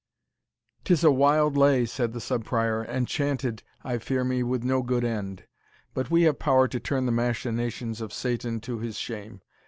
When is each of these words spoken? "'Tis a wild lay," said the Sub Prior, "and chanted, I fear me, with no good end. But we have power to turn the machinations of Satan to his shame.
"'Tis 0.83 1.03
a 1.03 1.11
wild 1.11 1.55
lay," 1.55 1.85
said 1.85 2.11
the 2.11 2.19
Sub 2.19 2.43
Prior, 2.43 2.81
"and 2.81 3.07
chanted, 3.07 3.61
I 3.83 3.99
fear 3.99 4.23
me, 4.23 4.41
with 4.41 4.63
no 4.63 4.81
good 4.81 5.03
end. 5.03 5.43
But 5.93 6.09
we 6.09 6.23
have 6.23 6.39
power 6.39 6.67
to 6.69 6.79
turn 6.79 7.05
the 7.05 7.11
machinations 7.11 8.01
of 8.01 8.11
Satan 8.11 8.61
to 8.61 8.79
his 8.79 8.97
shame. 8.97 9.41